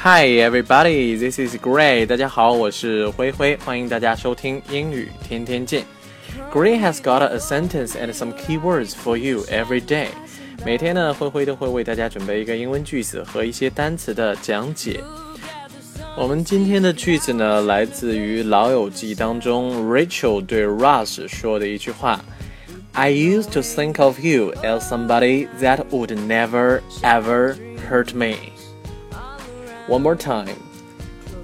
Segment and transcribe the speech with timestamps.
[0.00, 2.06] Hi everybody, this is Gray.
[2.06, 5.84] 大家好，我是灰灰，欢迎大家收听英语天天见。
[6.52, 10.08] Gray has got a sentence and some keywords for you every day.
[10.64, 15.02] 每天呢，灰灰都会为大家准备一个英文句子和一些单词的讲解。
[16.16, 27.56] 我们今天的句子呢，来自于《老友记》当中 Rachel 对 Ross 说的一句话：“I used to think of you as somebody that would never ever
[27.90, 28.36] hurt me.”
[29.91, 30.55] One more time.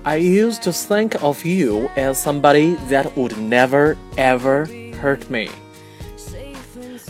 [0.05, 4.65] I used to think of you as somebody that would never ever
[5.01, 5.49] hurt me.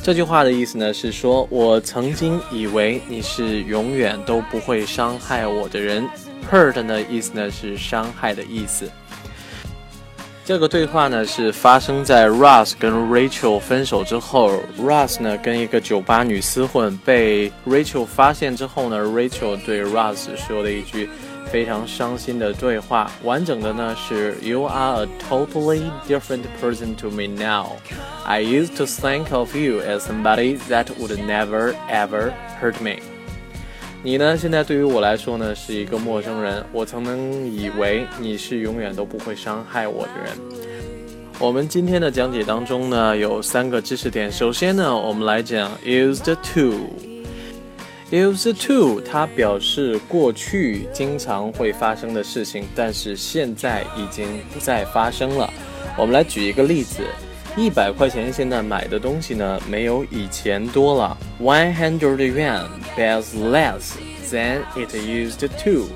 [0.01, 6.09] 这句话的意思呢是说，我曾经以为你是永远都不会伤害我的人。
[6.51, 8.89] Hurt 呢，意思呢是伤害的意思。
[10.43, 21.09] 这个对话呢是发生在 Ross 跟 Rachel 分手之后，Ross 呢跟一个酒吧女厮混，被 Rachel 发现之后呢，Rachel 对 Ross 说了一句
[21.51, 23.11] 非常伤心的对话。
[23.23, 27.77] 完整的呢是 You are a totally different person to me now.
[28.25, 32.31] I used to think of you as somebody that would never ever
[32.61, 33.01] hurt me.
[34.03, 34.37] 你呢？
[34.37, 36.63] 现在对于我来说呢，是一个陌生人。
[36.71, 40.31] 我曾能以为你是永远都不会伤害我的人。
[41.39, 44.31] 我们今天的讲解当中呢，有三个知识点。
[44.31, 47.16] 首先呢，我们来讲 used to。
[48.11, 55.51] Used to 它表示过去经常会发生的事情，但是现在已经不再发生了。
[55.97, 57.01] 我们来举一个例子。
[57.59, 61.17] 一百块钱现在买的东西呢，没有以前多了。
[61.41, 63.93] One hundred yuan buys less
[64.29, 65.87] than it used to。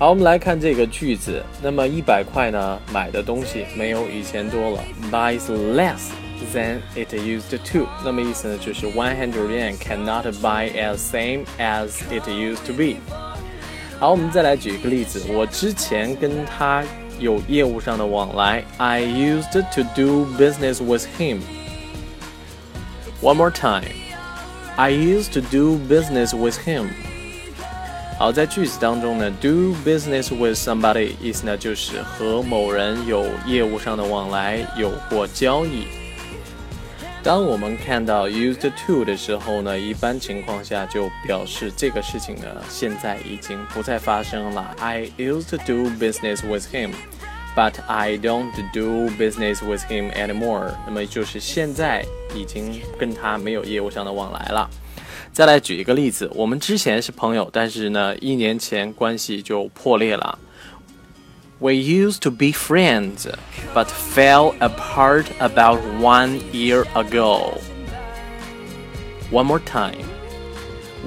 [0.00, 1.40] 好，我们来看这个句子。
[1.62, 5.42] 那么一百块呢，买的东西没有以前多了，buys
[5.76, 6.08] less
[6.53, 7.87] than it used to。
[8.03, 12.97] 那么意思呢，就是 one hundred yuan cannot buy as same as it used to be。
[13.99, 15.23] 好，我们再来举一个例子。
[15.29, 16.83] 我之前跟他。
[17.17, 18.61] 有业务上的往来。
[18.75, 21.39] I used to do business with him.
[23.21, 23.85] One more time.
[24.75, 26.87] I used to do business with him.
[28.19, 35.87] 好，在句子当中呢，do business with somebody 意思呢就是和某人有业务上的往来，有过交易。
[37.22, 44.74] 当我们看到 used to 的时候呢，一般情况下就表示这个事情呢现在已经不再发生了。
[44.78, 46.92] I used to do business with him,
[47.54, 50.72] but I don't do business with him anymore。
[50.86, 54.70] 那么就是现在已经跟他没有业务上的往来了。
[55.30, 60.38] 再来举一个例子，我们之前是朋友，但是呢一年前关系就破裂了。
[61.59, 63.27] We used to be friends,
[63.73, 67.59] but fell apart about one year ago.
[69.31, 70.05] One more time.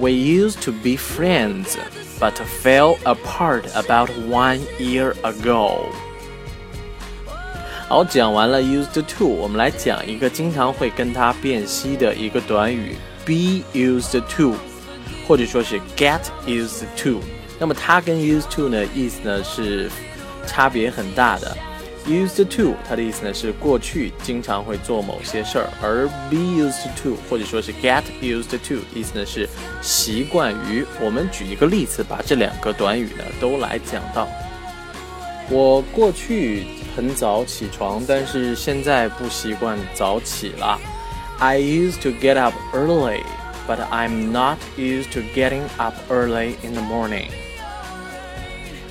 [0.01, 1.77] We used to be friends,
[2.19, 5.87] but fell apart about one year ago.
[7.89, 14.55] 好，讲完了 used to，我们来讲一个经常会跟它辨析的一个短语，be used to，
[15.27, 17.21] 或者说是 get used to。
[17.59, 19.91] 那么它跟 used to 呢，意思呢是
[20.46, 21.56] 差别很大的。
[22.06, 29.48] Used to，它的意思呢是过去经常会做某些事儿，而 be used to 或者说是 get used to，意思呢是
[29.82, 30.86] 习惯于。
[31.00, 34.28] 我们举一个例子，把这两个短语呢都来讲到。
[35.50, 40.78] 我过去很早起床，但是现在不习惯早起了。
[41.40, 43.24] I used to get up early,
[43.66, 47.30] but I'm not used to getting up early in the morning.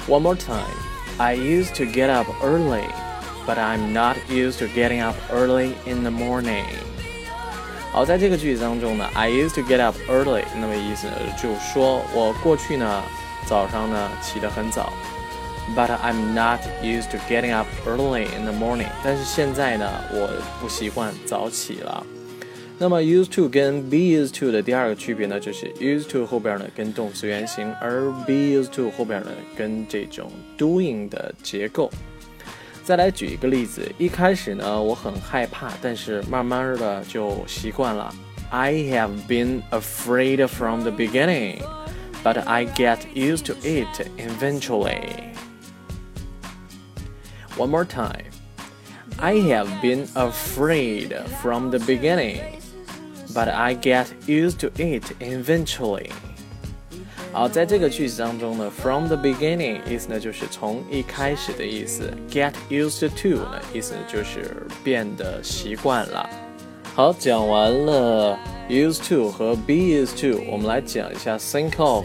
[0.09, 0.92] One more time.
[1.18, 2.86] I used to get up early,
[3.46, 6.66] but I'm not used to getting up early in the morning.
[7.92, 13.04] 好，在这个句子当中呢，I used to get up early，那么意思呢就是说我过去呢
[13.48, 14.94] 早上呢起得很早，
[15.76, 18.90] but I'm not used to getting up early in the morning。
[19.04, 20.30] 但是现在呢，我
[20.62, 22.06] 不习惯早起了。
[22.80, 30.32] 那么 used to 跟 be used to 的第二个区别呢，就是 used to 后边呢跟动词原形，而 be used to 后边呢跟这种
[30.58, 31.90] doing 的结构。
[32.84, 38.14] 再来举一个例子，一开始呢我很害怕，但是慢慢的就习惯了。
[38.50, 41.58] I have been afraid from the beginning,
[42.24, 45.34] but I get used to it eventually.
[47.58, 48.26] One more time.
[49.20, 52.40] I have been afraid from the beginning,
[53.34, 56.10] but I get used to it eventually.
[57.34, 66.28] 好，在这个句子当中呢，from the beginning 意思呢就是从一开始的意思，get used to 呢意思就是变得习惯了。
[66.95, 72.05] 好，讲完了 use to 和 be used to，我们来讲一下 think of。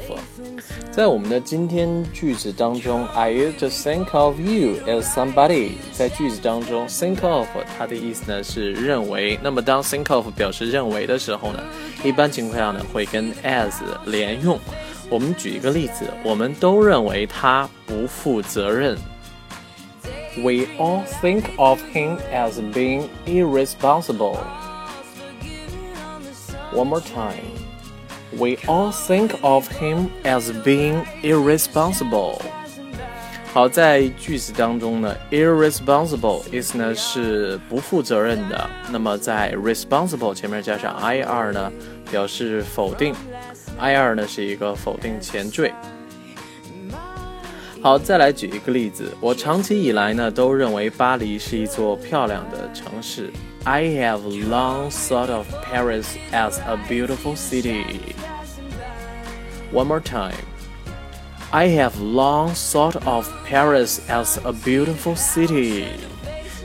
[0.90, 5.72] 在我们的今天句子当中，I used to think of you as somebody。
[5.92, 7.46] 在句子当中，think of
[7.78, 9.38] 它的意思呢是认为。
[9.44, 11.60] 那么当 think of 表示认为的时候呢，
[12.02, 13.74] 一般情况下呢会跟 as
[14.06, 14.58] 连用。
[15.10, 18.98] 我们举一个例子，我们都认为他不负责任。
[20.38, 24.38] We all think of him as being irresponsible.
[26.74, 27.46] One more time.
[28.38, 32.42] We all think of him as being irresponsible.
[33.54, 38.70] 好，在句子当中呢，irresponsible 意思呢是不负责任的。
[38.92, 41.72] 那么在 responsible 前面加上 ir 呢，
[42.12, 43.16] 表示否定。
[43.80, 45.74] ir 呢是一个否定前缀。
[47.82, 53.32] 好，再来举一个例子，我长期以来呢都认为巴黎是一座漂亮的城市。
[53.67, 57.85] I have long thought of Paris as a beautiful city.
[59.73, 60.35] One more time.
[61.53, 65.85] I have long thought of Paris as a beautiful city.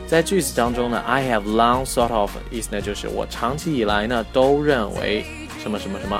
[0.07, 5.25] 在句子当中呢，I have long thought of 意思呢就是我长期以来呢都认为
[5.61, 6.19] 什么什么什么。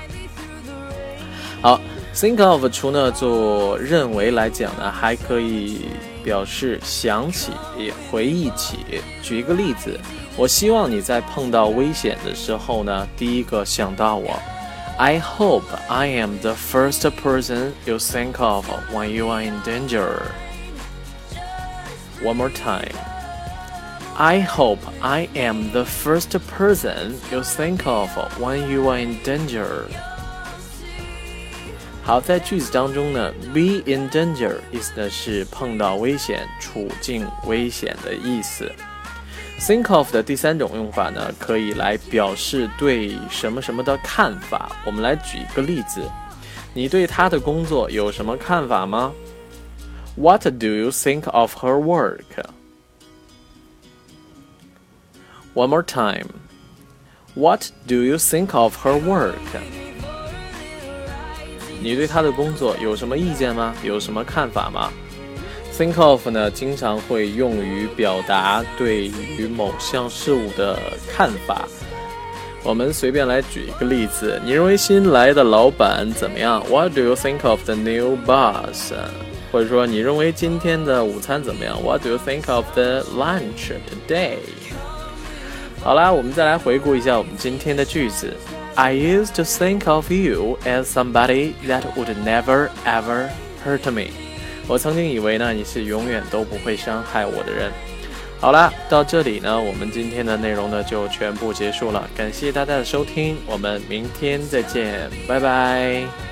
[1.62, 1.82] 好，
[2.14, 5.86] think of 除了做认为来讲呢，还可以
[6.24, 7.52] 表示想起、
[8.12, 9.02] 回忆起。
[9.24, 10.00] 举一个例子。
[10.36, 14.40] 我希望你在碰到危险的时候呢，第一个想到我。
[14.98, 20.24] I hope I am the first person you think of when you are in danger.
[22.24, 22.96] One more time.
[24.16, 29.86] I hope I am the first person you think of when you are in danger.
[32.04, 38.72] 好，在句子当中呢，be in danger 意思呢是碰到危险、处境危险的意思。
[39.65, 44.75] Think of 的第三种用法呢，可以来表示对什么什么的看法。
[44.85, 46.03] 我们来举一个例子，
[46.75, 49.13] 你对他的工作有什么看法吗
[50.17, 52.25] ？What do you think of her work?
[55.55, 56.27] One more time.
[57.35, 59.37] What do you think of her work?
[61.81, 63.73] 你对他的工作有什么意见吗？
[63.85, 64.93] 有什么看法吗
[65.77, 70.79] ？Think of 呢，经常会用于表达对于某项事物的
[71.11, 71.67] 看法。
[72.63, 78.93] 我们随便来举一个例子，你认为新来的老板怎么样？What do you think of the new boss？
[79.51, 83.73] 或者说，你认为今天的午餐怎么样？What do you think of the lunch
[84.09, 84.37] today？
[85.83, 88.33] 好啦，我们再来回顾一下我们今天的句子。
[88.77, 93.29] I used to think of you as somebody that would never ever
[93.65, 94.32] hurt me.
[94.69, 97.71] 我曾经以为呢，你是永远都不会伤害我的人。
[98.41, 102.09] 好啦，到这里呢，我们今天的内容呢就全部结束了。
[102.17, 106.32] 感谢大家的收听，我们明天再见，拜拜。